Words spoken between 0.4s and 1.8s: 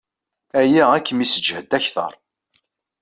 Aya ad kem-isseǧhed